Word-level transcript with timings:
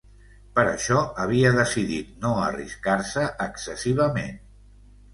Per 0.53 0.63
això 0.69 1.01
havia 1.25 1.51
decidit 1.59 2.11
no 2.25 2.33
arriscar-se 2.49 3.29
excessivament... 3.49 4.39